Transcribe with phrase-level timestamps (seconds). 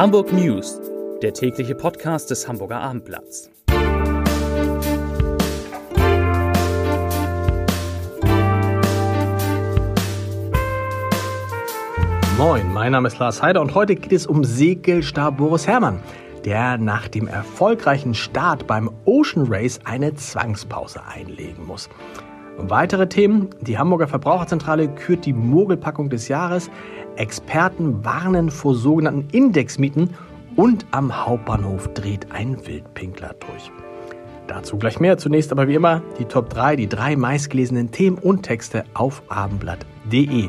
[0.00, 0.80] Hamburg News,
[1.20, 3.50] der tägliche Podcast des Hamburger Abendblatts.
[12.38, 16.02] Moin, mein Name ist Lars Heider und heute geht es um Segelstar Boris Herrmann,
[16.46, 21.90] der nach dem erfolgreichen Start beim Ocean Race eine Zwangspause einlegen muss.
[22.56, 23.48] Weitere Themen.
[23.60, 26.70] Die Hamburger Verbraucherzentrale kürt die Mogelpackung des Jahres.
[27.16, 30.10] Experten warnen vor sogenannten Indexmieten.
[30.56, 33.70] Und am Hauptbahnhof dreht ein Wildpinkler durch.
[34.46, 35.16] Dazu gleich mehr.
[35.16, 40.48] Zunächst aber wie immer die Top 3, die drei meistgelesenen Themen und Texte auf abendblatt.de.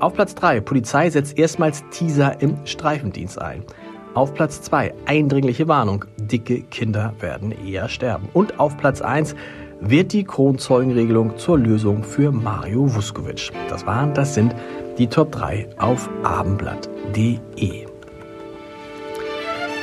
[0.00, 3.64] Auf Platz 3, Polizei setzt erstmals Teaser im Streifendienst ein.
[4.14, 8.28] Auf Platz 2, eindringliche Warnung, dicke Kinder werden eher sterben.
[8.32, 9.34] Und auf Platz 1,
[9.80, 13.50] wird die Kronzeugenregelung zur Lösung für Mario Vuskovic.
[13.68, 14.54] Das waren, das sind
[14.98, 17.86] die Top 3 auf abendblatt.de.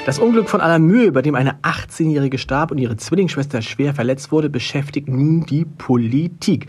[0.05, 4.31] Das Unglück von aller Mühe, bei dem eine 18-Jährige starb und ihre Zwillingsschwester schwer verletzt
[4.31, 6.67] wurde, beschäftigt nun die Politik.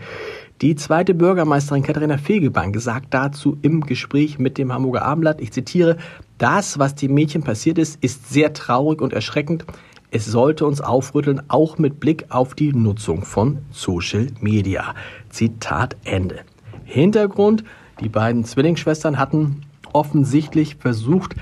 [0.61, 5.97] Die zweite Bürgermeisterin Katharina Fegebank sagt dazu im Gespräch mit dem Hamburger Abendblatt, ich zitiere,
[6.39, 9.65] das, was dem Mädchen passiert ist, ist sehr traurig und erschreckend.
[10.09, 14.95] Es sollte uns aufrütteln, auch mit Blick auf die Nutzung von Social Media.
[15.29, 16.39] Zitat Ende.
[16.85, 17.65] Hintergrund,
[17.99, 21.35] die beiden Zwillingsschwestern hatten offensichtlich versucht,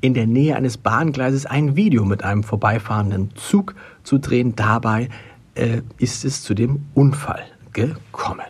[0.00, 4.54] in der Nähe eines Bahngleises ein Video mit einem vorbeifahrenden Zug zu drehen.
[4.54, 5.08] Dabei
[5.56, 8.46] äh, ist es zu dem Unfall gekommen.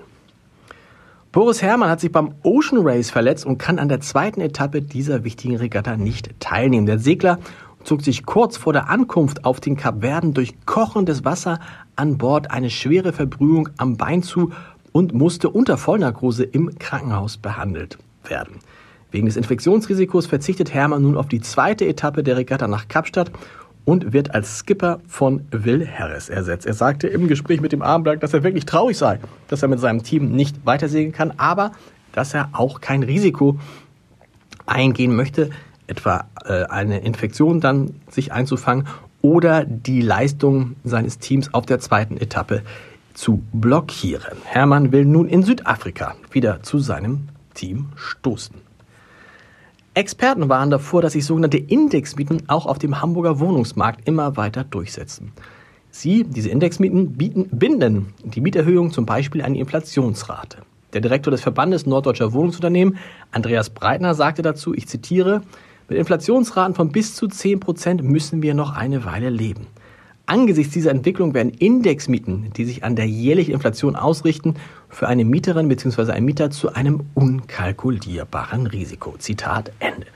[1.30, 5.24] Boris Herrmann hat sich beim Ocean Race verletzt und kann an der zweiten Etappe dieser
[5.24, 6.84] wichtigen Regatta nicht teilnehmen.
[6.84, 7.38] Der Segler
[7.84, 11.60] zog sich kurz vor der Ankunft auf den Kapverden durch kochendes Wasser
[11.96, 14.52] an Bord eine schwere Verbrühung am Bein zu
[14.92, 18.58] und musste unter Vollnarkose im Krankenhaus behandelt werden.
[19.10, 23.30] Wegen des Infektionsrisikos verzichtet Hermann nun auf die zweite Etappe der Regatta nach Kapstadt
[23.84, 26.66] und wird als Skipper von Will Harris ersetzt.
[26.66, 29.18] Er sagte im Gespräch mit dem Abendblatt, dass er wirklich traurig sei,
[29.48, 31.72] dass er mit seinem Team nicht weitersegeln kann, aber
[32.12, 33.58] dass er auch kein Risiko
[34.66, 35.50] eingehen möchte,
[35.92, 38.86] etwa äh, eine Infektion dann sich einzufangen
[39.20, 42.62] oder die Leistung seines Teams auf der zweiten Etappe
[43.14, 44.38] zu blockieren.
[44.44, 48.56] Hermann will nun in Südafrika wieder zu seinem Team stoßen.
[49.94, 55.32] Experten waren davor, dass sich sogenannte Indexmieten auch auf dem Hamburger Wohnungsmarkt immer weiter durchsetzen.
[55.90, 60.58] Sie, diese Indexmieten, bieten, binden die Mieterhöhung zum Beispiel an die Inflationsrate.
[60.94, 62.96] Der Direktor des Verbandes Norddeutscher Wohnungsunternehmen,
[63.30, 65.42] Andreas Breitner, sagte dazu, ich zitiere,
[65.88, 69.66] mit Inflationsraten von bis zu 10 Prozent müssen wir noch eine Weile leben.
[70.26, 74.54] Angesichts dieser Entwicklung werden Indexmieten, die sich an der jährlichen Inflation ausrichten,
[74.88, 76.12] für eine Mieterin bzw.
[76.12, 79.16] einen Mieter zu einem unkalkulierbaren Risiko.
[79.18, 80.06] Zitat Ende.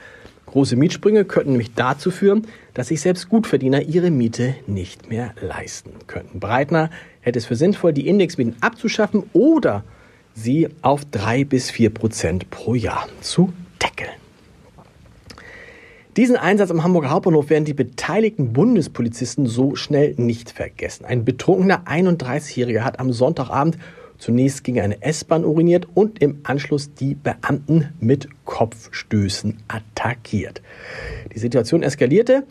[0.46, 5.90] Große Mietsprünge könnten nämlich dazu führen, dass sich selbst Gutverdiener ihre Miete nicht mehr leisten
[6.06, 6.40] könnten.
[6.40, 6.88] Breitner
[7.20, 9.84] hätte es für sinnvoll, die Indexmieten abzuschaffen oder
[10.34, 13.52] sie auf drei bis vier Prozent pro Jahr zu
[13.82, 14.25] deckeln.
[16.16, 21.04] Diesen Einsatz am Hamburger Hauptbahnhof werden die beteiligten Bundespolizisten so schnell nicht vergessen.
[21.04, 23.76] Ein betrunkener 31-Jähriger hat am Sonntagabend
[24.16, 30.62] zunächst gegen eine S-Bahn uriniert und im Anschluss die Beamten mit Kopfstößen attackiert.
[31.34, 32.44] Die Situation eskalierte,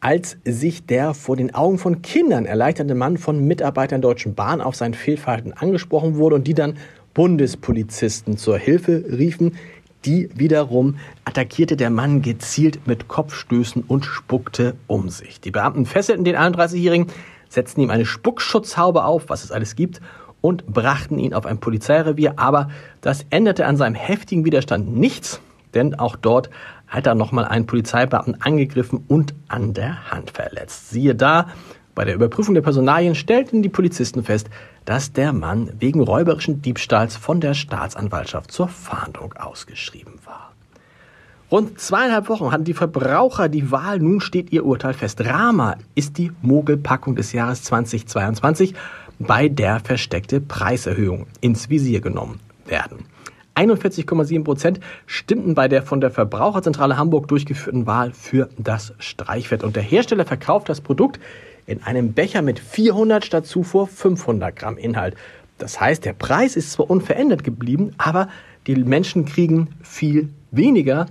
[0.00, 4.62] als sich der vor den Augen von Kindern erleichterte Mann von Mitarbeitern der Deutschen Bahn
[4.62, 6.78] auf sein Fehlverhalten angesprochen wurde und die dann
[7.12, 9.56] Bundespolizisten zur Hilfe riefen,
[10.04, 15.40] die wiederum attackierte der Mann gezielt mit Kopfstößen und spuckte um sich.
[15.40, 17.08] Die Beamten fesselten den 31-Jährigen,
[17.48, 20.00] setzten ihm eine Spuckschutzhaube auf, was es alles gibt,
[20.40, 22.34] und brachten ihn auf ein Polizeirevier.
[22.36, 25.40] Aber das änderte an seinem heftigen Widerstand nichts,
[25.74, 26.50] denn auch dort
[26.88, 30.90] hat er nochmal einen Polizeibeamten angegriffen und an der Hand verletzt.
[30.90, 31.48] Siehe da,
[31.94, 34.48] bei der Überprüfung der Personalien stellten die Polizisten fest,
[34.84, 40.52] dass der Mann wegen räuberischen Diebstahls von der Staatsanwaltschaft zur Fahndung ausgeschrieben war.
[41.50, 45.24] Rund zweieinhalb Wochen hatten die Verbraucher die Wahl, nun steht ihr Urteil fest.
[45.24, 48.74] Rama ist die Mogelpackung des Jahres 2022,
[49.18, 53.04] bei der versteckte Preiserhöhungen ins Visier genommen werden.
[53.56, 59.64] 41,7 Prozent stimmten bei der von der Verbraucherzentrale Hamburg durchgeführten Wahl für das Streichfett.
[59.64, 61.20] Und der Hersteller verkauft das Produkt
[61.66, 65.16] in einem Becher mit 400 statt zuvor 500 Gramm Inhalt.
[65.58, 68.28] Das heißt, der Preis ist zwar unverändert geblieben, aber
[68.66, 71.06] die Menschen kriegen viel weniger.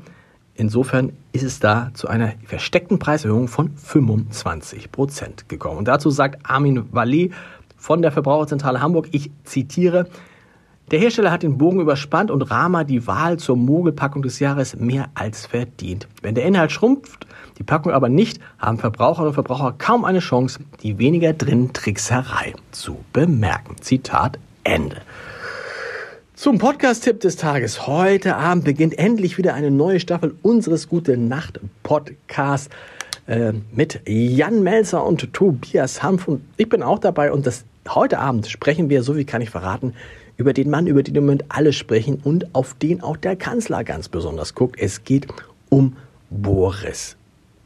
[0.55, 5.77] Insofern ist es da zu einer versteckten Preiserhöhung von 25 Prozent gekommen.
[5.77, 7.31] Und dazu sagt Armin Wallet
[7.77, 10.07] von der Verbraucherzentrale Hamburg, ich zitiere,
[10.91, 15.09] Der Hersteller hat den Bogen überspannt und Rama die Wahl zur Mogelpackung des Jahres mehr
[15.13, 16.07] als verdient.
[16.23, 17.27] Wenn der Inhalt schrumpft,
[17.59, 22.53] die Packung aber nicht, haben Verbraucherinnen und Verbraucher kaum eine Chance, die weniger drin Trickserei
[22.71, 23.75] zu bemerken.
[23.81, 24.97] Zitat Ende.
[26.33, 27.85] Zum Podcast-Tipp des Tages.
[27.85, 32.69] Heute Abend beginnt endlich wieder eine neue Staffel unseres Gute Nacht Podcasts
[33.27, 36.27] äh, mit Jan Melzer und Tobias Hanf.
[36.27, 37.31] Und ich bin auch dabei.
[37.31, 39.93] Und das, heute Abend sprechen wir, so wie kann ich verraten,
[40.39, 43.83] über den Mann, über den im Moment alle sprechen und auf den auch der Kanzler
[43.83, 44.79] ganz besonders guckt.
[44.79, 45.27] Es geht
[45.67, 45.97] um
[46.29, 47.17] Boris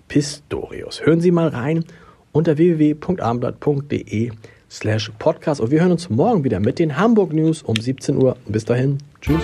[0.07, 1.05] Pistorius.
[1.05, 1.85] Hören Sie mal rein
[2.31, 4.31] unter www.abendblatt.de
[4.71, 5.61] slash podcast.
[5.61, 8.37] Und wir hören uns morgen wieder mit den Hamburg News um 17 Uhr.
[8.47, 8.97] Bis dahin.
[9.21, 9.43] Tschüss.